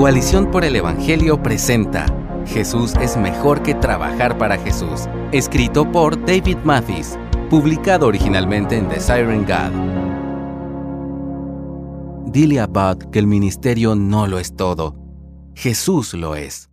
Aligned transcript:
Coalición 0.00 0.50
por 0.50 0.64
el 0.64 0.74
Evangelio 0.76 1.42
presenta 1.42 2.06
Jesús 2.46 2.94
es 3.02 3.18
mejor 3.18 3.62
que 3.62 3.74
trabajar 3.74 4.38
para 4.38 4.56
Jesús, 4.56 5.02
escrito 5.30 5.92
por 5.92 6.18
David 6.24 6.56
Mathis, 6.64 7.18
publicado 7.50 8.06
originalmente 8.06 8.78
en 8.78 8.88
The 8.88 8.98
Siren 8.98 9.44
God. 9.44 9.72
Dile 12.32 12.60
a 12.60 12.66
Bud 12.66 13.10
que 13.10 13.18
el 13.18 13.26
ministerio 13.26 13.94
no 13.94 14.26
lo 14.26 14.38
es 14.38 14.56
todo, 14.56 14.96
Jesús 15.54 16.14
lo 16.14 16.34
es. 16.34 16.70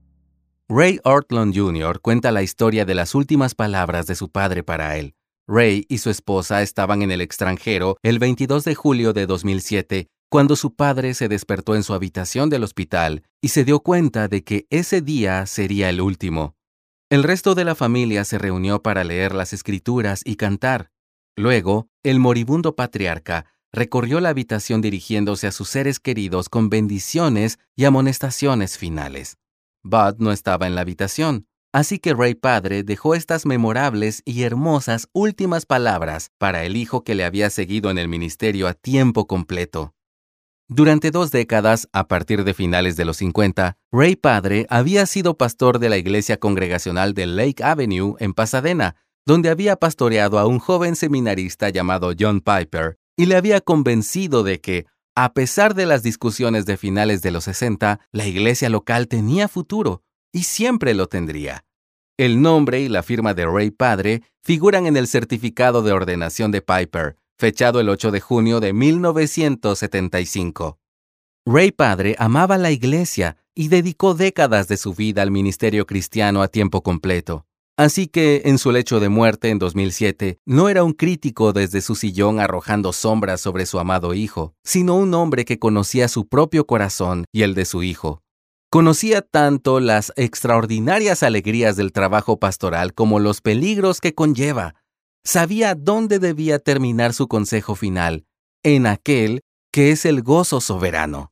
Ray 0.69 1.01
Ortlund 1.03 1.53
Jr. 1.53 1.99
cuenta 1.99 2.31
la 2.31 2.43
historia 2.43 2.85
de 2.85 2.95
las 2.95 3.13
últimas 3.13 3.55
palabras 3.55 4.07
de 4.07 4.15
su 4.15 4.29
padre 4.29 4.63
para 4.63 4.95
él. 4.95 5.15
Ray 5.49 5.85
y 5.89 5.97
su 5.97 6.09
esposa 6.09 6.61
estaban 6.61 7.01
en 7.01 7.11
el 7.11 7.19
extranjero 7.19 7.97
el 8.03 8.19
22 8.19 8.63
de 8.63 8.73
julio 8.73 9.11
de 9.11 9.25
2007 9.25 10.07
cuando 10.29 10.55
su 10.55 10.75
padre 10.75 11.13
se 11.13 11.29
despertó 11.29 11.75
en 11.75 11.83
su 11.83 11.93
habitación 11.93 12.49
del 12.49 12.63
hospital 12.63 13.23
y 13.41 13.49
se 13.49 13.63
dio 13.63 13.79
cuenta 13.79 14.27
de 14.27 14.43
que 14.43 14.67
ese 14.69 15.01
día 15.01 15.45
sería 15.45 15.89
el 15.89 16.01
último. 16.01 16.55
El 17.09 17.23
resto 17.23 17.55
de 17.55 17.63
la 17.63 17.75
familia 17.75 18.25
se 18.25 18.37
reunió 18.37 18.81
para 18.83 19.05
leer 19.05 19.33
las 19.33 19.53
escrituras 19.53 20.21
y 20.25 20.35
cantar. 20.35 20.91
Luego, 21.37 21.87
el 22.03 22.19
moribundo 22.19 22.75
patriarca 22.75 23.45
recorrió 23.71 24.19
la 24.19 24.29
habitación 24.29 24.81
dirigiéndose 24.81 25.47
a 25.47 25.51
sus 25.51 25.69
seres 25.69 25.99
queridos 25.99 26.49
con 26.49 26.69
bendiciones 26.69 27.59
y 27.75 27.85
amonestaciones 27.85 28.77
finales. 28.77 29.37
Bud 29.83 30.15
no 30.17 30.33
estaba 30.33 30.67
en 30.67 30.75
la 30.75 30.81
habitación, 30.81 31.47
así 31.71 31.99
que 31.99 32.13
Ray 32.13 32.35
Padre 32.35 32.83
dejó 32.83 33.15
estas 33.15 33.45
memorables 33.45 34.21
y 34.25 34.43
hermosas 34.43 35.07
últimas 35.13 35.65
palabras 35.65 36.31
para 36.37 36.65
el 36.65 36.75
hijo 36.75 37.05
que 37.05 37.15
le 37.15 37.23
había 37.23 37.49
seguido 37.49 37.91
en 37.91 37.97
el 37.97 38.09
ministerio 38.09 38.67
a 38.67 38.73
tiempo 38.73 39.27
completo. 39.27 39.93
Durante 40.69 41.11
dos 41.11 41.31
décadas, 41.31 41.87
a 41.93 42.09
partir 42.09 42.43
de 42.43 42.53
finales 42.53 42.97
de 42.97 43.05
los 43.05 43.17
50, 43.17 43.77
Ray 43.89 44.17
Padre 44.17 44.67
había 44.69 45.05
sido 45.05 45.37
pastor 45.37 45.79
de 45.79 45.87
la 45.87 45.97
iglesia 45.97 46.37
congregacional 46.37 47.13
de 47.13 47.25
Lake 47.25 47.63
Avenue 47.63 48.15
en 48.19 48.33
Pasadena, 48.33 48.97
donde 49.25 49.49
había 49.49 49.77
pastoreado 49.77 50.39
a 50.39 50.45
un 50.45 50.59
joven 50.59 50.97
seminarista 50.97 51.69
llamado 51.69 52.11
John 52.19 52.41
Piper 52.41 52.97
y 53.15 53.27
le 53.27 53.37
había 53.37 53.61
convencido 53.61 54.43
de 54.43 54.59
que, 54.59 54.85
a 55.15 55.33
pesar 55.33 55.73
de 55.73 55.85
las 55.85 56.03
discusiones 56.03 56.65
de 56.65 56.75
finales 56.75 57.21
de 57.21 57.31
los 57.31 57.45
60, 57.45 58.01
la 58.11 58.27
iglesia 58.27 58.69
local 58.69 59.07
tenía 59.07 59.47
futuro 59.47 60.03
y 60.33 60.43
siempre 60.43 60.93
lo 60.93 61.07
tendría. 61.07 61.63
El 62.17 62.41
nombre 62.41 62.81
y 62.81 62.89
la 62.89 63.03
firma 63.03 63.33
de 63.33 63.45
Ray 63.45 63.71
Padre 63.71 64.21
figuran 64.43 64.85
en 64.85 64.97
el 64.97 65.07
certificado 65.07 65.81
de 65.81 65.93
ordenación 65.93 66.51
de 66.51 66.61
Piper, 66.61 67.15
fechado 67.37 67.79
el 67.79 67.89
8 67.89 68.11
de 68.11 68.19
junio 68.19 68.59
de 68.59 68.73
1975. 68.73 70.79
Ray 71.45 71.71
Padre 71.71 72.15
amaba 72.19 72.57
la 72.57 72.71
iglesia 72.71 73.37
y 73.55 73.69
dedicó 73.69 74.15
décadas 74.15 74.67
de 74.67 74.77
su 74.77 74.93
vida 74.93 75.21
al 75.21 75.31
ministerio 75.31 75.85
cristiano 75.85 76.41
a 76.41 76.47
tiempo 76.47 76.81
completo. 76.83 77.45
Así 77.77 78.07
que, 78.07 78.41
en 78.45 78.57
su 78.57 78.71
lecho 78.71 78.99
de 78.99 79.09
muerte 79.09 79.49
en 79.49 79.59
2007, 79.59 80.39
no 80.45 80.67
era 80.67 80.83
un 80.83 80.93
crítico 80.93 81.53
desde 81.53 81.81
su 81.81 81.93
sillón 81.93 82.39
arrojando 82.39 82.91
sombras 82.91 83.39
sobre 83.39 83.67
su 83.67 83.77
amado 83.77 84.15
hijo, 84.15 84.55
sino 84.63 84.95
un 84.95 85.13
hombre 85.13 85.45
que 85.45 85.59
conocía 85.59 86.07
su 86.07 86.27
propio 86.27 86.65
corazón 86.65 87.25
y 87.31 87.43
el 87.43 87.53
de 87.53 87.65
su 87.65 87.83
hijo. 87.83 88.23
Conocía 88.71 89.21
tanto 89.21 89.79
las 89.79 90.11
extraordinarias 90.15 91.21
alegrías 91.21 91.77
del 91.77 91.93
trabajo 91.93 92.39
pastoral 92.39 92.95
como 92.95 93.19
los 93.19 93.41
peligros 93.41 94.01
que 94.01 94.15
conlleva, 94.15 94.73
sabía 95.23 95.75
dónde 95.75 96.19
debía 96.19 96.59
terminar 96.59 97.13
su 97.13 97.27
consejo 97.27 97.75
final, 97.75 98.25
en 98.63 98.85
aquel 98.85 99.41
que 99.71 99.91
es 99.91 100.05
el 100.05 100.21
gozo 100.21 100.61
soberano. 100.61 101.31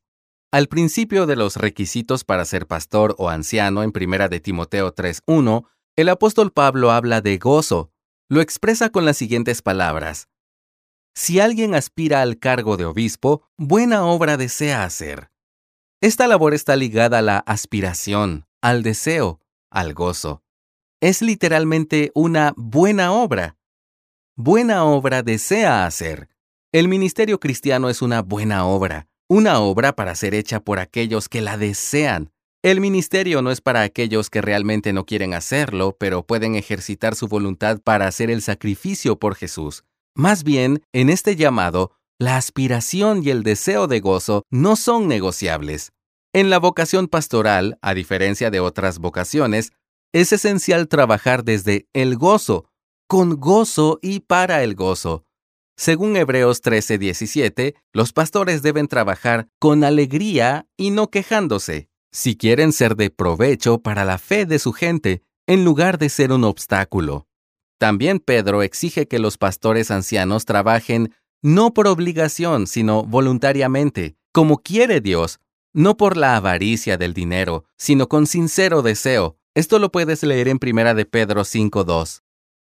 Al 0.51 0.67
principio 0.67 1.25
de 1.25 1.35
los 1.35 1.57
requisitos 1.57 2.23
para 2.23 2.45
ser 2.45 2.67
pastor 2.67 3.15
o 3.17 3.29
anciano 3.29 3.83
en 3.83 3.91
1 3.95 4.29
de 4.29 4.39
Timoteo 4.39 4.93
3.1, 4.93 5.65
el 5.97 6.09
apóstol 6.09 6.51
Pablo 6.51 6.91
habla 6.91 7.21
de 7.21 7.37
gozo. 7.37 7.91
Lo 8.29 8.41
expresa 8.41 8.89
con 8.89 9.05
las 9.05 9.17
siguientes 9.17 9.61
palabras. 9.61 10.29
Si 11.13 11.39
alguien 11.39 11.75
aspira 11.75 12.21
al 12.21 12.39
cargo 12.39 12.77
de 12.77 12.85
obispo, 12.85 13.49
buena 13.57 14.05
obra 14.05 14.37
desea 14.37 14.83
hacer. 14.83 15.31
Esta 16.01 16.27
labor 16.27 16.53
está 16.53 16.75
ligada 16.75 17.19
a 17.19 17.21
la 17.21 17.37
aspiración, 17.39 18.45
al 18.61 18.83
deseo, 18.83 19.39
al 19.71 19.93
gozo. 19.93 20.43
Es 21.01 21.21
literalmente 21.21 22.11
una 22.13 22.53
buena 22.57 23.11
obra 23.11 23.57
buena 24.35 24.83
obra 24.83 25.23
desea 25.23 25.85
hacer. 25.85 26.29
El 26.73 26.87
ministerio 26.87 27.39
cristiano 27.39 27.89
es 27.89 28.01
una 28.01 28.21
buena 28.21 28.65
obra, 28.65 29.07
una 29.29 29.59
obra 29.59 29.95
para 29.95 30.13
ser 30.15 30.35
hecha 30.35 30.59
por 30.59 30.79
aquellos 30.79 31.29
que 31.29 31.41
la 31.41 31.57
desean. 31.57 32.31
El 32.61 32.81
ministerio 32.81 33.41
no 33.41 33.51
es 33.51 33.61
para 33.61 33.81
aquellos 33.81 34.29
que 34.29 34.41
realmente 34.41 34.91
no 34.91 35.05
quieren 35.05 35.33
hacerlo, 35.33 35.95
pero 35.99 36.25
pueden 36.25 36.55
ejercitar 36.55 37.15
su 37.15 37.27
voluntad 37.27 37.79
para 37.81 38.07
hacer 38.07 38.29
el 38.29 38.41
sacrificio 38.41 39.19
por 39.19 39.35
Jesús. 39.35 39.85
Más 40.15 40.43
bien, 40.43 40.81
en 40.91 41.09
este 41.09 41.35
llamado, 41.35 41.91
la 42.19 42.37
aspiración 42.37 43.21
y 43.23 43.29
el 43.29 43.43
deseo 43.43 43.87
de 43.87 43.99
gozo 43.99 44.43
no 44.49 44.75
son 44.75 45.07
negociables. 45.07 45.91
En 46.33 46.49
la 46.49 46.59
vocación 46.59 47.07
pastoral, 47.07 47.77
a 47.81 47.93
diferencia 47.93 48.49
de 48.49 48.59
otras 48.59 48.99
vocaciones, 48.99 49.71
es 50.13 50.33
esencial 50.33 50.87
trabajar 50.87 51.43
desde 51.43 51.87
el 51.93 52.17
gozo, 52.17 52.65
con 53.07 53.39
gozo 53.39 53.99
y 54.01 54.21
para 54.21 54.63
el 54.63 54.75
gozo. 54.75 55.25
Según 55.77 56.15
Hebreos 56.15 56.61
13:17, 56.61 57.75
los 57.93 58.13
pastores 58.13 58.61
deben 58.61 58.87
trabajar 58.87 59.47
con 59.59 59.83
alegría 59.83 60.67
y 60.77 60.91
no 60.91 61.09
quejándose, 61.09 61.89
si 62.11 62.37
quieren 62.37 62.71
ser 62.71 62.95
de 62.95 63.09
provecho 63.09 63.79
para 63.79 64.05
la 64.05 64.17
fe 64.17 64.45
de 64.45 64.57
su 64.57 64.71
gente, 64.71 65.21
en 65.47 65.63
lugar 65.65 65.97
de 65.97 66.09
ser 66.09 66.31
un 66.31 66.43
obstáculo. 66.45 67.27
También 67.77 68.19
Pedro 68.19 68.63
exige 68.63 69.07
que 69.07 69.19
los 69.19 69.37
pastores 69.37 69.91
ancianos 69.91 70.45
trabajen 70.45 71.13
no 71.43 71.73
por 71.73 71.87
obligación, 71.87 72.65
sino 72.65 73.03
voluntariamente, 73.03 74.15
como 74.31 74.57
quiere 74.57 75.01
Dios, 75.01 75.39
no 75.73 75.97
por 75.97 76.15
la 76.17 76.37
avaricia 76.37 76.97
del 76.97 77.13
dinero, 77.13 77.65
sino 77.77 78.07
con 78.07 78.25
sincero 78.27 78.81
deseo. 78.81 79.37
Esto 79.53 79.77
lo 79.77 79.91
puedes 79.91 80.23
leer 80.23 80.47
en 80.47 80.57
1 80.61 80.95
de 80.95 81.05
Pedro 81.05 81.41
5.2. 81.43 82.24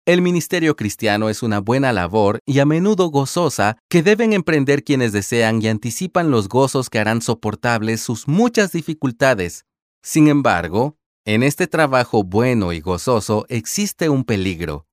El 0.07 0.23
ministerio 0.23 0.77
cristiano 0.77 1.29
es 1.31 1.43
una 1.43 1.59
buena 1.59 1.93
labor 1.93 2.39
y 2.47 2.61
a 2.61 2.65
menudo 2.65 3.11
gozosa 3.11 3.77
que 3.91 4.05
deben 4.05 4.33
emprender 4.33 4.85
quienes 4.85 5.11
desean 5.11 5.61
y 5.61 5.67
anticipan 5.67 6.31
los 6.31 6.49
gozos 6.49 6.91
que 6.91 7.01
harán 7.01 7.21
soportables 7.21 8.03
sus 8.03 8.29
muchas 8.29 8.71
dificultades. 8.71 9.65
Sin 10.05 10.29
embargo, 10.29 10.97
en 11.25 11.43
este 11.43 11.67
trabajo 11.67 12.23
bueno 12.23 12.73
y 12.73 12.79
gozoso 12.79 13.47
existe 13.49 14.09
un 14.09 14.23
peligro. 14.23 14.87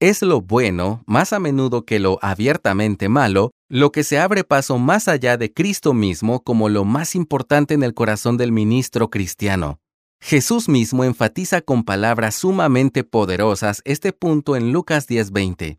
Es 0.00 0.20
lo 0.20 0.42
bueno, 0.42 1.02
más 1.06 1.32
a 1.32 1.40
menudo 1.40 1.86
que 1.86 1.98
lo 1.98 2.18
abiertamente 2.20 3.08
malo, 3.08 3.52
lo 3.70 3.90
que 3.90 4.04
se 4.04 4.18
abre 4.18 4.44
paso 4.44 4.76
más 4.76 5.08
allá 5.08 5.38
de 5.38 5.50
Cristo 5.50 5.94
mismo 5.94 6.44
como 6.44 6.68
lo 6.68 6.84
más 6.84 7.14
importante 7.14 7.72
en 7.72 7.82
el 7.82 7.94
corazón 7.94 8.36
del 8.36 8.52
ministro 8.52 9.08
cristiano. 9.08 9.80
Jesús 10.20 10.68
mismo 10.68 11.04
enfatiza 11.04 11.60
con 11.62 11.84
palabras 11.84 12.34
sumamente 12.34 13.04
poderosas 13.04 13.80
este 13.84 14.12
punto 14.12 14.56
en 14.56 14.72
Lucas 14.72 15.06
10:20. 15.06 15.78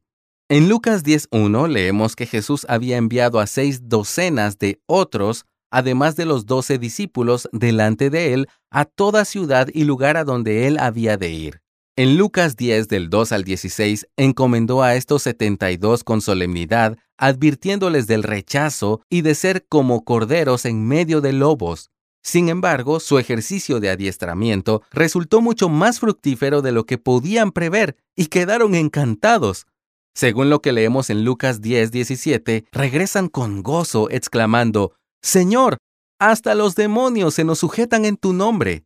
En 0.50 0.70
Lucas 0.70 1.04
10:1 1.04 1.68
leemos 1.68 2.16
que 2.16 2.26
Jesús 2.26 2.66
había 2.68 2.98
enviado 2.98 3.40
a 3.40 3.48
seis 3.48 3.88
docenas 3.88 4.58
de 4.58 4.82
otros, 4.88 5.46
además 5.72 6.16
de 6.16 6.26
los 6.26 6.46
doce 6.48 6.80
discípulos, 6.80 7.48
delante 7.52 8.10
de 8.10 8.34
él, 8.34 8.48
a 8.72 8.86
toda 8.86 9.26
ciudad 9.26 9.68
y 9.72 9.84
lugar 9.84 10.18
a 10.18 10.24
donde 10.24 10.66
él 10.68 10.80
había 10.80 11.18
de 11.18 11.30
ir. 11.30 11.62
En 11.96 12.18
Lucas 12.18 12.56
10 12.56 12.88
del 12.88 13.10
2 13.10 13.34
al 13.34 13.44
16 13.44 14.08
encomendó 14.16 14.82
a 14.82 14.96
estos 14.96 15.24
72 15.24 16.06
con 16.06 16.22
solemnidad, 16.22 16.98
advirtiéndoles 17.18 18.08
del 18.08 18.24
rechazo 18.24 19.02
y 19.10 19.22
de 19.22 19.36
ser 19.36 19.66
como 19.68 20.06
corderos 20.06 20.66
en 20.66 20.88
medio 20.88 21.20
de 21.20 21.34
lobos, 21.34 21.92
sin 22.30 22.48
embargo, 22.48 23.00
su 23.00 23.18
ejercicio 23.18 23.80
de 23.80 23.90
adiestramiento 23.90 24.84
resultó 24.92 25.42
mucho 25.42 25.68
más 25.68 26.00
fructífero 26.00 26.62
de 26.62 26.72
lo 26.72 26.86
que 26.86 27.00
podían 27.00 27.52
prever 27.52 27.98
y 28.16 28.28
quedaron 28.28 28.76
encantados. 28.76 29.66
Según 30.14 30.50
lo 30.50 30.62
que 30.62 30.72
leemos 30.72 31.10
en 31.10 31.26
Lucas 31.26 31.60
10, 31.60 31.92
17, 31.92 32.66
regresan 32.72 33.30
con 33.30 33.64
gozo, 33.64 34.10
exclamando, 34.12 34.94
Señor, 35.24 35.78
hasta 36.20 36.54
los 36.54 36.76
demonios 36.76 37.34
se 37.34 37.44
nos 37.44 37.60
sujetan 37.60 38.06
en 38.06 38.16
tu 38.16 38.32
nombre. 38.34 38.86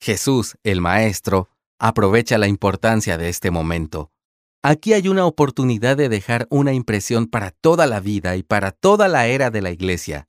Jesús, 0.00 0.56
el 0.64 0.80
Maestro, 0.80 1.48
aprovecha 1.78 2.36
la 2.36 2.48
importancia 2.48 3.16
de 3.16 3.28
este 3.28 3.52
momento. 3.52 4.10
Aquí 4.64 4.92
hay 4.92 5.06
una 5.06 5.26
oportunidad 5.26 5.96
de 5.96 6.08
dejar 6.08 6.48
una 6.50 6.72
impresión 6.72 7.26
para 7.26 7.52
toda 7.52 7.86
la 7.86 8.00
vida 8.00 8.34
y 8.34 8.42
para 8.42 8.72
toda 8.72 9.06
la 9.06 9.28
era 9.28 9.50
de 9.50 9.62
la 9.62 9.70
Iglesia. 9.70 10.26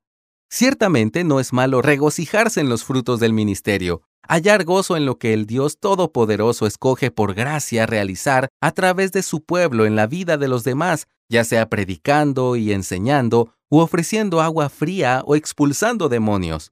Ciertamente 0.55 1.23
no 1.23 1.39
es 1.39 1.51
malo 1.51 1.81
regocijarse 1.81 2.61
en 2.61 2.69
los 2.69 2.83
frutos 2.83 3.19
del 3.19 3.33
ministerio, 3.33 4.03
hallar 4.21 4.65
gozo 4.65 4.95
en 4.95 5.03
lo 5.03 5.17
que 5.17 5.33
el 5.33 5.47
Dios 5.47 5.79
Todopoderoso 5.79 6.67
escoge 6.67 7.09
por 7.09 7.33
gracia 7.33 7.87
realizar 7.87 8.49
a 8.61 8.71
través 8.71 9.11
de 9.11 9.23
su 9.23 9.43
pueblo 9.43 9.87
en 9.87 9.95
la 9.95 10.05
vida 10.05 10.37
de 10.37 10.47
los 10.47 10.63
demás, 10.63 11.07
ya 11.27 11.43
sea 11.43 11.69
predicando 11.69 12.55
y 12.55 12.71
enseñando, 12.71 13.55
u 13.67 13.79
ofreciendo 13.79 14.41
agua 14.41 14.69
fría 14.69 15.23
o 15.25 15.35
expulsando 15.35 16.07
demonios. 16.07 16.71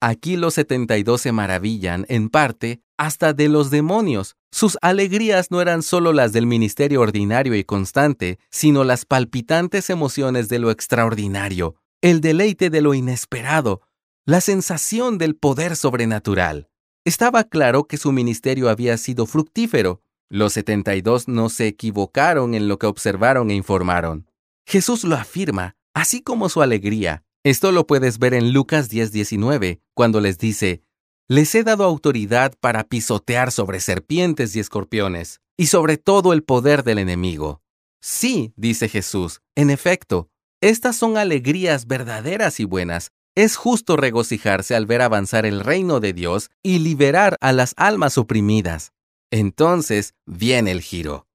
Aquí 0.00 0.36
los 0.36 0.54
72 0.54 1.20
se 1.20 1.32
maravillan, 1.32 2.06
en 2.08 2.28
parte, 2.28 2.80
hasta 2.96 3.32
de 3.32 3.48
los 3.48 3.70
demonios. 3.70 4.36
Sus 4.52 4.78
alegrías 4.82 5.50
no 5.50 5.60
eran 5.60 5.82
solo 5.82 6.12
las 6.12 6.32
del 6.32 6.46
ministerio 6.46 7.00
ordinario 7.00 7.56
y 7.56 7.64
constante, 7.64 8.38
sino 8.52 8.84
las 8.84 9.04
palpitantes 9.04 9.90
emociones 9.90 10.48
de 10.48 10.60
lo 10.60 10.70
extraordinario, 10.70 11.74
el 12.10 12.20
deleite 12.20 12.70
de 12.70 12.82
lo 12.82 12.94
inesperado, 12.94 13.82
la 14.26 14.40
sensación 14.40 15.18
del 15.18 15.34
poder 15.34 15.74
sobrenatural. 15.74 16.68
Estaba 17.04 17.42
claro 17.42 17.88
que 17.88 17.96
su 17.96 18.12
ministerio 18.12 18.68
había 18.68 18.96
sido 18.96 19.26
fructífero. 19.26 20.02
Los 20.28 20.52
72 20.52 21.26
no 21.26 21.48
se 21.48 21.66
equivocaron 21.66 22.54
en 22.54 22.68
lo 22.68 22.78
que 22.78 22.86
observaron 22.86 23.50
e 23.50 23.54
informaron. 23.54 24.30
Jesús 24.64 25.02
lo 25.02 25.16
afirma, 25.16 25.74
así 25.94 26.22
como 26.22 26.48
su 26.48 26.62
alegría. 26.62 27.24
Esto 27.42 27.72
lo 27.72 27.88
puedes 27.88 28.20
ver 28.20 28.34
en 28.34 28.52
Lucas 28.52 28.88
10:19, 28.88 29.80
cuando 29.92 30.20
les 30.20 30.38
dice, 30.38 30.84
Les 31.26 31.52
he 31.56 31.64
dado 31.64 31.82
autoridad 31.82 32.54
para 32.60 32.84
pisotear 32.84 33.50
sobre 33.50 33.80
serpientes 33.80 34.54
y 34.54 34.60
escorpiones, 34.60 35.40
y 35.56 35.66
sobre 35.66 35.96
todo 35.96 36.32
el 36.32 36.44
poder 36.44 36.84
del 36.84 36.98
enemigo. 36.98 37.62
Sí, 38.00 38.52
dice 38.54 38.88
Jesús, 38.88 39.40
en 39.56 39.70
efecto, 39.70 40.30
estas 40.60 40.96
son 40.96 41.16
alegrías 41.16 41.86
verdaderas 41.86 42.60
y 42.60 42.64
buenas. 42.64 43.10
Es 43.34 43.56
justo 43.56 43.96
regocijarse 43.96 44.74
al 44.74 44.86
ver 44.86 45.02
avanzar 45.02 45.44
el 45.44 45.60
reino 45.60 46.00
de 46.00 46.14
Dios 46.14 46.50
y 46.62 46.78
liberar 46.78 47.36
a 47.40 47.52
las 47.52 47.74
almas 47.76 48.16
oprimidas. 48.16 48.92
Entonces 49.30 50.14
viene 50.24 50.70
el 50.70 50.80
giro. 50.80 51.26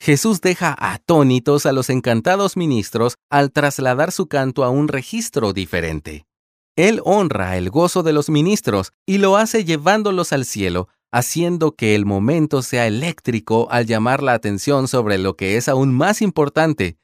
Jesús 0.00 0.40
deja 0.40 0.74
atónitos 0.78 1.66
a 1.66 1.72
los 1.72 1.90
encantados 1.90 2.56
ministros 2.56 3.14
al 3.30 3.52
trasladar 3.52 4.10
su 4.10 4.26
canto 4.26 4.64
a 4.64 4.70
un 4.70 4.88
registro 4.88 5.52
diferente. 5.52 6.26
Él 6.74 7.00
honra 7.04 7.58
el 7.58 7.70
gozo 7.70 8.02
de 8.02 8.12
los 8.12 8.30
ministros 8.30 8.92
y 9.06 9.18
lo 9.18 9.36
hace 9.36 9.64
llevándolos 9.64 10.32
al 10.32 10.46
cielo, 10.46 10.88
haciendo 11.12 11.76
que 11.76 11.94
el 11.94 12.06
momento 12.06 12.62
sea 12.62 12.86
eléctrico 12.86 13.68
al 13.70 13.86
llamar 13.86 14.22
la 14.22 14.32
atención 14.32 14.88
sobre 14.88 15.18
lo 15.18 15.36
que 15.36 15.56
es 15.56 15.68
aún 15.68 15.92
más 15.94 16.22
importante. 16.22 16.96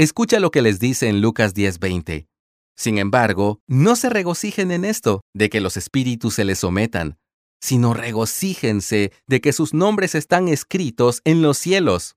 Escucha 0.00 0.40
lo 0.40 0.50
que 0.50 0.62
les 0.62 0.80
dice 0.80 1.08
en 1.10 1.20
Lucas 1.20 1.52
10:20. 1.52 2.26
Sin 2.74 2.96
embargo, 2.96 3.60
no 3.66 3.96
se 3.96 4.08
regocijen 4.08 4.70
en 4.70 4.86
esto, 4.86 5.20
de 5.34 5.50
que 5.50 5.60
los 5.60 5.76
espíritus 5.76 6.36
se 6.36 6.44
les 6.46 6.60
sometan, 6.60 7.18
sino 7.60 7.92
regocíjense 7.92 9.12
de 9.26 9.40
que 9.42 9.52
sus 9.52 9.74
nombres 9.74 10.14
están 10.14 10.48
escritos 10.48 11.20
en 11.24 11.42
los 11.42 11.58
cielos. 11.58 12.16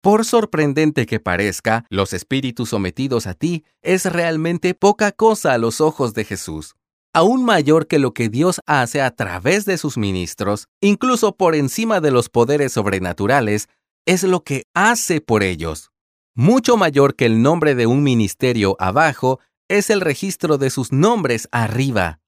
Por 0.00 0.24
sorprendente 0.24 1.04
que 1.04 1.18
parezca, 1.18 1.86
los 1.90 2.12
espíritus 2.12 2.68
sometidos 2.68 3.26
a 3.26 3.34
ti 3.34 3.64
es 3.82 4.04
realmente 4.04 4.74
poca 4.74 5.10
cosa 5.10 5.54
a 5.54 5.58
los 5.58 5.80
ojos 5.80 6.14
de 6.14 6.24
Jesús. 6.24 6.76
Aún 7.12 7.44
mayor 7.44 7.88
que 7.88 7.98
lo 7.98 8.14
que 8.14 8.28
Dios 8.28 8.60
hace 8.64 9.02
a 9.02 9.10
través 9.10 9.64
de 9.64 9.76
sus 9.76 9.98
ministros, 9.98 10.68
incluso 10.80 11.36
por 11.36 11.56
encima 11.56 12.00
de 12.00 12.12
los 12.12 12.28
poderes 12.28 12.72
sobrenaturales, 12.74 13.68
es 14.06 14.22
lo 14.22 14.44
que 14.44 14.66
hace 14.72 15.20
por 15.20 15.42
ellos. 15.42 15.91
Mucho 16.34 16.78
mayor 16.78 17.14
que 17.14 17.26
el 17.26 17.42
nombre 17.42 17.74
de 17.74 17.86
un 17.86 18.02
ministerio 18.02 18.74
abajo 18.78 19.38
es 19.68 19.90
el 19.90 20.00
registro 20.00 20.56
de 20.56 20.70
sus 20.70 20.90
nombres 20.90 21.46
arriba. 21.52 22.20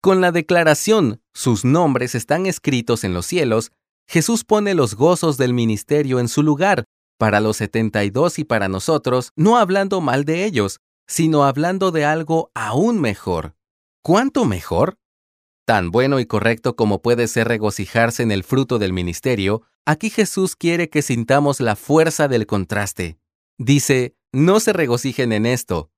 Con 0.00 0.20
la 0.20 0.30
declaración, 0.30 1.20
sus 1.34 1.64
nombres 1.64 2.14
están 2.14 2.46
escritos 2.46 3.02
en 3.02 3.12
los 3.12 3.26
cielos, 3.26 3.72
Jesús 4.08 4.44
pone 4.44 4.74
los 4.74 4.94
gozos 4.94 5.36
del 5.36 5.52
ministerio 5.52 6.20
en 6.20 6.28
su 6.28 6.42
lugar 6.42 6.84
para 7.18 7.40
los 7.40 7.58
72 7.58 8.38
y 8.38 8.44
para 8.44 8.68
nosotros, 8.68 9.32
no 9.36 9.58
hablando 9.58 10.00
mal 10.00 10.24
de 10.24 10.44
ellos, 10.44 10.80
sino 11.06 11.44
hablando 11.44 11.90
de 11.90 12.04
algo 12.04 12.50
aún 12.54 13.00
mejor. 13.00 13.56
¿Cuánto 14.02 14.46
mejor? 14.46 14.96
Tan 15.66 15.90
bueno 15.90 16.18
y 16.18 16.26
correcto 16.26 16.76
como 16.76 17.02
puede 17.02 17.28
ser 17.28 17.48
regocijarse 17.48 18.22
en 18.22 18.30
el 18.32 18.42
fruto 18.42 18.78
del 18.78 18.92
ministerio, 18.92 19.62
aquí 19.84 20.08
Jesús 20.08 20.56
quiere 20.56 20.88
que 20.88 21.02
sintamos 21.02 21.60
la 21.60 21.76
fuerza 21.76 22.26
del 22.26 22.46
contraste. 22.46 23.19
Dice, 23.62 24.16
no 24.32 24.58
se 24.58 24.72
regocijen 24.72 25.32
en 25.32 25.44
esto. 25.44 25.90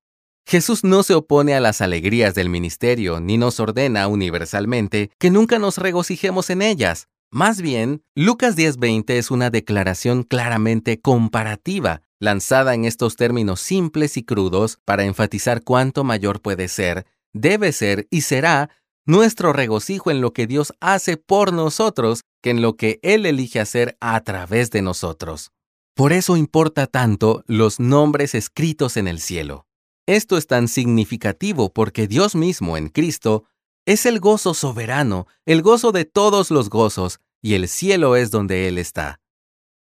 Jesús 0.44 0.82
no 0.82 1.04
se 1.04 1.14
opone 1.14 1.54
a 1.54 1.60
las 1.60 1.80
alegrías 1.80 2.34
del 2.34 2.48
ministerio, 2.48 3.20
ni 3.20 3.38
nos 3.38 3.60
ordena 3.60 4.08
universalmente 4.08 5.12
que 5.20 5.30
nunca 5.30 5.60
nos 5.60 5.78
regocijemos 5.78 6.50
en 6.50 6.60
ellas. 6.60 7.06
Más 7.30 7.62
bien, 7.62 8.02
Lucas 8.16 8.56
10:20 8.56 9.16
es 9.16 9.30
una 9.30 9.48
declaración 9.48 10.24
claramente 10.24 11.00
comparativa, 11.00 12.02
lanzada 12.18 12.74
en 12.74 12.84
estos 12.84 13.14
términos 13.14 13.60
simples 13.60 14.16
y 14.16 14.24
crudos 14.24 14.80
para 14.84 15.04
enfatizar 15.04 15.62
cuánto 15.62 16.02
mayor 16.02 16.42
puede 16.42 16.66
ser, 16.66 17.06
debe 17.32 17.70
ser 17.70 18.08
y 18.10 18.22
será 18.22 18.70
nuestro 19.06 19.52
regocijo 19.52 20.10
en 20.10 20.20
lo 20.20 20.32
que 20.32 20.48
Dios 20.48 20.72
hace 20.80 21.16
por 21.16 21.52
nosotros 21.52 22.22
que 22.42 22.50
en 22.50 22.60
lo 22.60 22.76
que 22.76 22.98
Él 23.02 23.24
elige 23.24 23.60
hacer 23.60 23.96
a 24.00 24.20
través 24.22 24.72
de 24.72 24.82
nosotros. 24.82 25.52
Por 25.94 26.14
eso 26.14 26.38
importa 26.38 26.86
tanto 26.86 27.44
los 27.46 27.78
nombres 27.78 28.34
escritos 28.34 28.96
en 28.96 29.08
el 29.08 29.20
cielo. 29.20 29.66
Esto 30.06 30.38
es 30.38 30.46
tan 30.46 30.68
significativo 30.68 31.72
porque 31.72 32.08
Dios 32.08 32.34
mismo 32.34 32.78
en 32.78 32.88
Cristo 32.88 33.44
es 33.84 34.06
el 34.06 34.18
gozo 34.18 34.54
soberano, 34.54 35.26
el 35.44 35.60
gozo 35.60 35.92
de 35.92 36.04
todos 36.06 36.50
los 36.50 36.70
gozos, 36.70 37.20
y 37.42 37.54
el 37.54 37.68
cielo 37.68 38.16
es 38.16 38.30
donde 38.30 38.68
Él 38.68 38.78
está. 38.78 39.20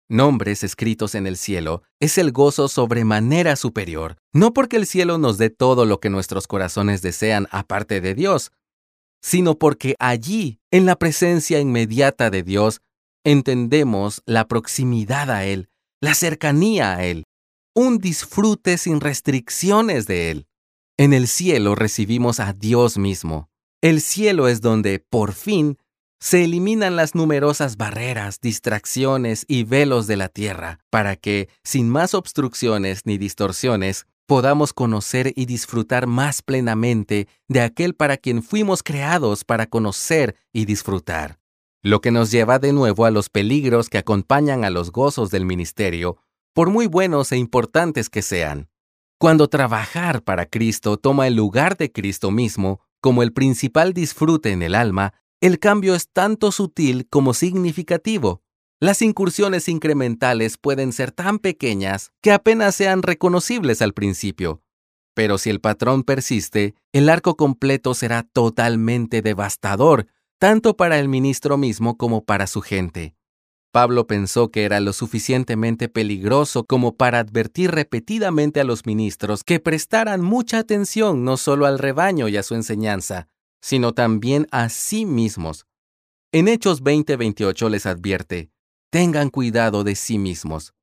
Nombres 0.10 0.64
escritos 0.64 1.16
en 1.16 1.26
el 1.26 1.38
cielo 1.38 1.84
es 2.02 2.18
el 2.18 2.32
gozo 2.34 2.68
sobremanera 2.68 3.56
superior, 3.56 4.18
no 4.34 4.54
porque 4.54 4.76
el 4.76 4.86
cielo 4.86 5.18
nos 5.18 5.38
dé 5.38 5.50
todo 5.50 5.86
lo 5.86 6.00
que 6.00 6.10
nuestros 6.10 6.48
corazones 6.48 7.02
desean 7.02 7.48
aparte 7.50 8.02
de 8.02 8.14
Dios, 8.14 8.52
sino 9.22 9.58
porque 9.58 9.96
allí, 10.00 10.60
en 10.70 10.86
la 10.86 10.98
presencia 10.98 11.62
inmediata 11.62 12.30
de 12.30 12.44
Dios, 12.44 12.82
entendemos 13.24 14.22
la 14.26 14.48
proximidad 14.48 15.32
a 15.32 15.46
Él, 15.46 15.70
la 16.04 16.16
cercanía 16.16 16.98
a 16.98 17.06
Él, 17.06 17.24
un 17.74 17.98
disfrute 17.98 18.78
sin 18.78 19.00
restricciones 19.00 20.06
de 20.06 20.32
Él. 20.32 20.48
En 20.98 21.14
el 21.14 21.30
cielo 21.30 21.76
recibimos 21.76 22.42
a 22.42 22.52
Dios 22.52 22.98
mismo. 22.98 23.48
El 23.82 24.02
cielo 24.02 24.50
es 24.50 24.60
donde, 24.60 25.00
por 25.00 25.32
fin, 25.32 25.78
se 26.20 26.44
eliminan 26.44 26.98
las 26.98 27.16
numerosas 27.16 27.78
barreras, 27.78 28.42
distracciones 28.42 29.46
y 29.48 29.64
velos 29.64 30.06
de 30.06 30.18
la 30.18 30.28
tierra, 30.28 30.82
para 30.90 31.16
que, 31.16 31.48
sin 31.64 31.88
más 31.88 32.14
obstrucciones 32.16 33.06
ni 33.06 33.18
distorsiones, 33.18 34.06
podamos 34.26 34.74
conocer 34.74 35.32
y 35.38 35.46
disfrutar 35.46 36.06
más 36.06 36.42
plenamente 36.42 37.30
de 37.48 37.62
aquel 37.62 37.96
para 37.96 38.18
quien 38.18 38.44
fuimos 38.44 38.84
creados 38.84 39.46
para 39.46 39.68
conocer 39.68 40.36
y 40.52 40.66
disfrutar. 40.66 41.40
Lo 41.85 41.99
que 41.99 42.11
nos 42.11 42.31
lleva 42.31 42.59
de 42.59 42.71
nuevo 42.71 43.04
a 43.04 43.11
los 43.11 43.30
peligros 43.30 43.90
que 43.90 43.97
acompañan 43.97 44.63
a 44.63 44.69
los 44.69 44.94
gozos 44.94 45.31
del 45.31 45.44
ministerio, 45.44 46.18
por 46.54 46.69
muy 46.69 46.87
buenos 46.87 47.33
e 47.33 47.37
importantes 47.37 48.09
que 48.09 48.21
sean. 48.21 48.69
Cuando 49.19 49.49
trabajar 49.49 50.23
para 50.23 50.45
Cristo 50.45 50.95
toma 50.95 51.28
el 51.28 51.35
lugar 51.35 51.75
de 51.75 51.92
Cristo 51.92 52.31
mismo, 52.31 52.80
como 53.02 53.21
el 53.21 53.33
principal 53.33 53.92
disfrute 53.94 54.52
en 54.52 54.61
el 54.61 54.75
alma, 54.75 55.13
el 55.42 55.59
cambio 55.59 55.94
es 55.94 56.07
tanto 56.09 56.54
sutil 56.54 57.06
como 57.09 57.33
significativo. 57.33 58.42
Las 58.80 59.02
incursiones 59.02 59.68
incrementales 59.68 60.57
pueden 60.57 60.94
ser 60.94 61.11
tan 61.11 61.37
pequeñas 61.37 62.13
que 62.21 62.31
apenas 62.31 62.75
sean 62.75 63.04
reconocibles 63.04 63.81
al 63.81 63.94
principio. 63.94 64.61
Pero 65.13 65.37
si 65.37 65.49
el 65.49 65.59
patrón 65.59 66.04
persiste, 66.04 66.75
el 66.94 67.09
arco 67.09 67.35
completo 67.35 67.94
será 67.94 68.23
totalmente 68.23 69.21
devastador, 69.21 70.07
tanto 70.44 70.76
para 70.76 71.00
el 71.00 71.07
ministro 71.07 71.57
mismo 71.57 71.97
como 71.97 72.26
para 72.26 72.47
su 72.47 72.59
gente. 72.59 73.16
Pablo 73.71 74.07
pensó 74.07 74.52
que 74.52 74.66
era 74.66 74.81
lo 74.81 74.92
suficientemente 74.92 75.88
peligroso 75.88 76.66
como 76.66 76.97
para 76.97 77.19
advertir 77.19 77.71
repetidamente 77.71 78.59
a 78.59 78.66
los 78.66 78.85
ministros 78.85 79.45
que 79.45 79.62
prestaran 79.62 80.19
mucha 80.19 80.59
atención 80.59 81.23
no 81.23 81.38
solo 81.38 81.66
al 81.66 81.80
rebaño 81.80 82.28
y 82.28 82.35
a 82.35 82.44
su 82.44 82.56
enseñanza, 82.56 83.30
sino 83.62 83.94
también 83.94 84.45
a 84.52 84.68
sí 84.68 85.06
mismos. 85.06 85.66
En 86.33 86.50
Hechos 86.50 86.83
20:28 86.83 87.69
les 87.69 87.85
advierte, 87.85 88.52
tengan 88.90 89.30
cuidado 89.30 89.85
de 89.85 89.95
sí 89.95 90.18
mismos. 90.18 90.73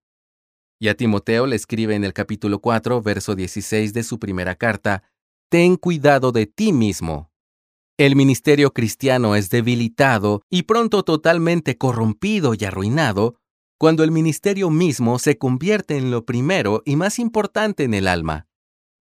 Y 0.79 0.89
a 0.89 0.95
Timoteo 0.95 1.47
le 1.47 1.57
escribe 1.57 1.95
en 1.95 2.05
el 2.05 2.15
capítulo 2.15 2.61
4, 2.61 3.03
verso 3.03 3.35
16 3.35 3.93
de 3.93 4.05
su 4.05 4.19
primera 4.19 4.55
carta, 4.55 5.03
ten 5.51 5.77
cuidado 5.77 6.33
de 6.33 6.47
ti 6.47 6.73
mismo, 6.73 7.30
el 8.07 8.17
ministerio 8.17 8.73
cristiano 8.73 9.37
es 9.37 9.51
debilitado 9.51 10.41
y 10.49 10.63
pronto 10.63 11.03
totalmente 11.03 11.77
corrompido 11.77 12.55
y 12.59 12.65
arruinado 12.65 13.37
cuando 13.77 14.05
el 14.05 14.11
ministerio 14.11 14.71
mismo 14.71 15.19
se 15.19 15.37
convierte 15.37 15.99
en 15.99 16.11
lo 16.11 16.25
primero 16.25 16.81
y 16.87 16.97
más 16.97 17.19
importante 17.19 17.85
en 17.85 17.93
el 17.93 18.09
alma. 18.09 18.47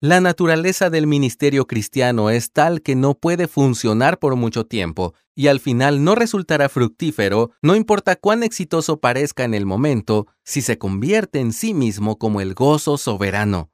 La 0.00 0.20
naturaleza 0.20 0.90
del 0.90 1.08
ministerio 1.08 1.66
cristiano 1.66 2.30
es 2.30 2.52
tal 2.52 2.82
que 2.82 2.94
no 2.94 3.14
puede 3.14 3.48
funcionar 3.48 4.20
por 4.20 4.36
mucho 4.36 4.64
tiempo 4.64 5.14
y 5.34 5.48
al 5.48 5.58
final 5.58 6.04
no 6.04 6.14
resultará 6.14 6.68
fructífero, 6.68 7.50
no 7.62 7.74
importa 7.74 8.14
cuán 8.14 8.44
exitoso 8.44 9.00
parezca 9.00 9.42
en 9.42 9.54
el 9.54 9.66
momento, 9.66 10.28
si 10.44 10.62
se 10.62 10.78
convierte 10.78 11.40
en 11.40 11.52
sí 11.52 11.74
mismo 11.74 12.16
como 12.16 12.40
el 12.40 12.54
gozo 12.54 12.96
soberano. 12.96 13.73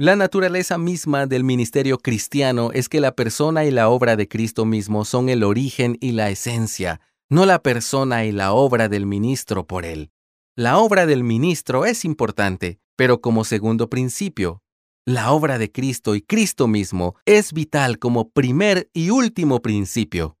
La 0.00 0.14
naturaleza 0.14 0.78
misma 0.78 1.26
del 1.26 1.42
ministerio 1.42 1.98
cristiano 1.98 2.70
es 2.72 2.88
que 2.88 3.00
la 3.00 3.16
persona 3.16 3.64
y 3.64 3.72
la 3.72 3.88
obra 3.88 4.14
de 4.14 4.28
Cristo 4.28 4.64
mismo 4.64 5.04
son 5.04 5.28
el 5.28 5.42
origen 5.42 5.98
y 6.00 6.12
la 6.12 6.30
esencia, 6.30 7.00
no 7.28 7.46
la 7.46 7.64
persona 7.64 8.24
y 8.24 8.30
la 8.30 8.52
obra 8.52 8.88
del 8.88 9.06
ministro 9.06 9.66
por 9.66 9.84
él. 9.84 10.12
La 10.54 10.78
obra 10.78 11.04
del 11.04 11.24
ministro 11.24 11.84
es 11.84 12.04
importante, 12.04 12.78
pero 12.94 13.20
como 13.20 13.42
segundo 13.42 13.90
principio. 13.90 14.62
La 15.04 15.32
obra 15.32 15.58
de 15.58 15.72
Cristo 15.72 16.14
y 16.14 16.22
Cristo 16.22 16.68
mismo 16.68 17.16
es 17.24 17.52
vital 17.52 17.98
como 17.98 18.30
primer 18.30 18.88
y 18.92 19.10
último 19.10 19.62
principio. 19.62 20.36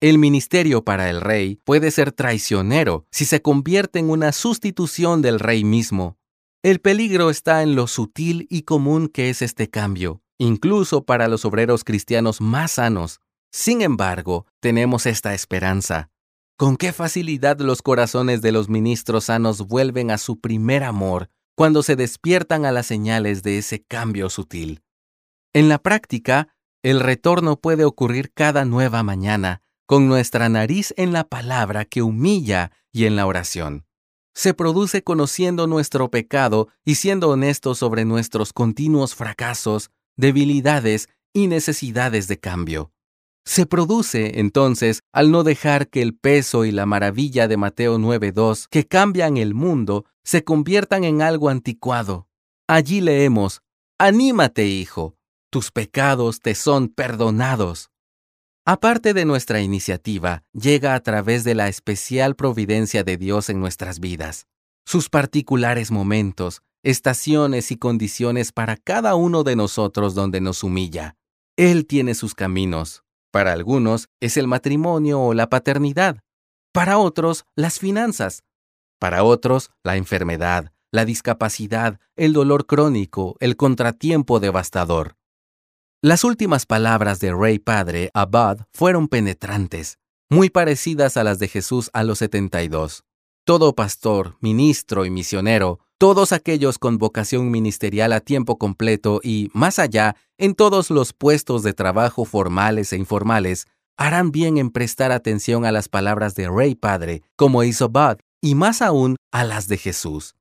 El 0.00 0.16
ministerio 0.16 0.82
para 0.82 1.10
el 1.10 1.20
rey 1.20 1.56
puede 1.56 1.90
ser 1.90 2.10
traicionero 2.10 3.04
si 3.10 3.26
se 3.26 3.42
convierte 3.42 3.98
en 3.98 4.08
una 4.08 4.32
sustitución 4.32 5.20
del 5.20 5.40
rey 5.40 5.62
mismo. 5.62 6.16
El 6.64 6.80
peligro 6.80 7.28
está 7.28 7.62
en 7.62 7.74
lo 7.74 7.86
sutil 7.86 8.46
y 8.48 8.62
común 8.62 9.08
que 9.08 9.28
es 9.28 9.42
este 9.42 9.68
cambio, 9.68 10.22
incluso 10.38 11.04
para 11.04 11.28
los 11.28 11.44
obreros 11.44 11.84
cristianos 11.84 12.40
más 12.40 12.70
sanos. 12.70 13.20
Sin 13.52 13.82
embargo, 13.82 14.46
tenemos 14.60 15.04
esta 15.04 15.34
esperanza. 15.34 16.08
Con 16.56 16.78
qué 16.78 16.94
facilidad 16.94 17.58
los 17.58 17.82
corazones 17.82 18.40
de 18.40 18.50
los 18.50 18.70
ministros 18.70 19.24
sanos 19.24 19.66
vuelven 19.66 20.10
a 20.10 20.16
su 20.16 20.40
primer 20.40 20.84
amor 20.84 21.28
cuando 21.54 21.82
se 21.82 21.96
despiertan 21.96 22.64
a 22.64 22.72
las 22.72 22.86
señales 22.86 23.42
de 23.42 23.58
ese 23.58 23.84
cambio 23.84 24.30
sutil. 24.30 24.80
En 25.52 25.68
la 25.68 25.78
práctica, 25.78 26.48
el 26.82 27.00
retorno 27.00 27.60
puede 27.60 27.84
ocurrir 27.84 28.32
cada 28.32 28.64
nueva 28.64 29.02
mañana, 29.02 29.60
con 29.84 30.08
nuestra 30.08 30.48
nariz 30.48 30.94
en 30.96 31.12
la 31.12 31.24
palabra 31.24 31.84
que 31.84 32.00
humilla 32.00 32.72
y 32.90 33.04
en 33.04 33.16
la 33.16 33.26
oración 33.26 33.84
se 34.34 34.54
produce 34.54 35.02
conociendo 35.02 35.66
nuestro 35.66 36.10
pecado 36.10 36.68
y 36.84 36.96
siendo 36.96 37.30
honestos 37.30 37.78
sobre 37.78 38.04
nuestros 38.04 38.52
continuos 38.52 39.14
fracasos, 39.14 39.90
debilidades 40.16 41.08
y 41.32 41.46
necesidades 41.46 42.28
de 42.28 42.38
cambio. 42.38 42.90
Se 43.46 43.66
produce, 43.66 44.40
entonces, 44.40 45.00
al 45.12 45.30
no 45.30 45.44
dejar 45.44 45.88
que 45.88 46.02
el 46.02 46.16
peso 46.16 46.64
y 46.64 46.72
la 46.72 46.86
maravilla 46.86 47.46
de 47.46 47.56
Mateo 47.56 47.98
9.2, 47.98 48.68
que 48.70 48.86
cambian 48.86 49.36
el 49.36 49.54
mundo, 49.54 50.06
se 50.22 50.44
conviertan 50.44 51.04
en 51.04 51.20
algo 51.20 51.50
anticuado. 51.50 52.26
Allí 52.66 53.02
leemos, 53.02 53.60
Anímate, 53.98 54.66
hijo, 54.66 55.16
tus 55.50 55.70
pecados 55.70 56.40
te 56.40 56.54
son 56.56 56.88
perdonados. 56.88 57.90
Aparte 58.66 59.12
de 59.12 59.26
nuestra 59.26 59.60
iniciativa, 59.60 60.42
llega 60.54 60.94
a 60.94 61.00
través 61.00 61.44
de 61.44 61.54
la 61.54 61.68
especial 61.68 62.34
providencia 62.34 63.04
de 63.04 63.18
Dios 63.18 63.50
en 63.50 63.60
nuestras 63.60 64.00
vidas, 64.00 64.46
sus 64.86 65.10
particulares 65.10 65.90
momentos, 65.90 66.62
estaciones 66.82 67.70
y 67.70 67.76
condiciones 67.76 68.52
para 68.52 68.78
cada 68.78 69.16
uno 69.16 69.44
de 69.44 69.54
nosotros 69.54 70.14
donde 70.14 70.40
nos 70.40 70.64
humilla. 70.64 71.14
Él 71.58 71.86
tiene 71.86 72.14
sus 72.14 72.34
caminos. 72.34 73.04
Para 73.30 73.52
algunos 73.52 74.08
es 74.20 74.38
el 74.38 74.46
matrimonio 74.46 75.20
o 75.20 75.34
la 75.34 75.50
paternidad. 75.50 76.20
Para 76.72 76.96
otros, 76.96 77.44
las 77.56 77.78
finanzas. 77.78 78.44
Para 78.98 79.24
otros, 79.24 79.72
la 79.82 79.96
enfermedad, 79.96 80.72
la 80.90 81.04
discapacidad, 81.04 82.00
el 82.16 82.32
dolor 82.32 82.64
crónico, 82.64 83.36
el 83.40 83.56
contratiempo 83.56 84.40
devastador. 84.40 85.16
Las 86.04 86.22
últimas 86.22 86.66
palabras 86.66 87.18
de 87.18 87.32
Rey 87.32 87.58
Padre 87.58 88.10
Abad 88.12 88.66
fueron 88.74 89.08
penetrantes, 89.08 89.96
muy 90.28 90.50
parecidas 90.50 91.16
a 91.16 91.24
las 91.24 91.38
de 91.38 91.48
Jesús 91.48 91.88
a 91.94 92.04
los 92.04 92.18
72. 92.18 93.04
Todo 93.46 93.74
pastor, 93.74 94.36
ministro 94.42 95.06
y 95.06 95.10
misionero, 95.10 95.78
todos 95.96 96.32
aquellos 96.32 96.78
con 96.78 96.98
vocación 96.98 97.50
ministerial 97.50 98.12
a 98.12 98.20
tiempo 98.20 98.58
completo 98.58 99.20
y, 99.22 99.48
más 99.54 99.78
allá, 99.78 100.14
en 100.36 100.54
todos 100.54 100.90
los 100.90 101.14
puestos 101.14 101.62
de 101.62 101.72
trabajo 101.72 102.26
formales 102.26 102.92
e 102.92 102.98
informales, 102.98 103.64
harán 103.96 104.30
bien 104.30 104.58
en 104.58 104.68
prestar 104.68 105.10
atención 105.10 105.64
a 105.64 105.72
las 105.72 105.88
palabras 105.88 106.34
de 106.34 106.50
Rey 106.50 106.74
Padre, 106.74 107.22
como 107.34 107.64
hizo 107.64 107.88
Bud, 107.88 108.18
y 108.42 108.54
más 108.56 108.82
aún 108.82 109.16
a 109.32 109.42
las 109.44 109.68
de 109.68 109.78
Jesús. 109.78 110.34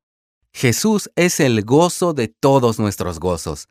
Jesús 0.52 1.10
es 1.16 1.40
el 1.40 1.64
gozo 1.64 2.14
de 2.14 2.28
todos 2.28 2.80
nuestros 2.80 3.22
gozos. 3.22 3.70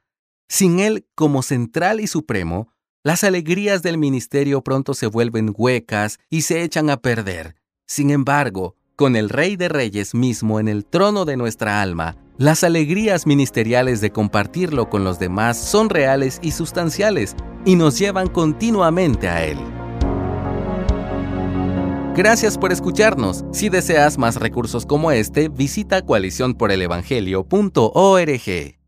Sin 0.49 0.81
Él 0.81 1.07
como 1.15 1.43
central 1.43 2.01
y 2.01 2.07
supremo, 2.07 2.69
las 3.05 3.25
alegrías 3.25 3.83
del 3.83 3.99
ministerio 3.99 4.63
pronto 4.63 4.95
se 4.95 5.07
vuelven 5.07 5.53
huecas 5.57 6.19
y 6.31 6.43
se 6.43 6.63
echan 6.63 6.91
a 6.91 6.99
perder. 6.99 7.57
Sin 7.87 8.11
embargo, 8.11 8.77
con 8.97 9.17
el 9.17 9.29
Rey 9.29 9.57
de 9.57 9.69
Reyes 9.69 10.15
mismo 10.15 10.61
en 10.61 10.69
el 10.69 10.85
trono 10.85 11.25
de 11.25 11.37
nuestra 11.37 11.83
alma, 11.83 12.17
las 12.39 12.65
alegrías 12.65 13.27
ministeriales 13.27 14.01
de 14.01 14.11
compartirlo 14.11 14.89
con 14.89 15.05
los 15.05 15.19
demás 15.19 15.59
son 15.59 15.91
reales 15.91 16.39
y 16.43 16.53
sustanciales 16.53 17.37
y 17.65 17.77
nos 17.77 17.99
llevan 17.99 18.29
continuamente 18.29 19.29
a 19.29 19.45
Él. 19.45 19.59
Gracias 22.15 22.59
por 22.59 22.73
escucharnos. 22.73 23.45
Si 23.53 23.71
deseas 23.71 24.19
más 24.19 24.37
recursos 24.37 24.87
como 24.87 25.13
este, 25.13 25.49
visita 25.49 26.03
coaliciónporelevangelio.org. 26.03 28.82